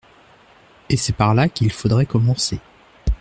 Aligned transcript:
Et 0.89 0.97
c'est 0.97 1.13
par 1.15 1.35
là 1.35 1.47
qu'il 1.47 1.71
faudrait 1.71 2.07
commencer. 2.07 2.57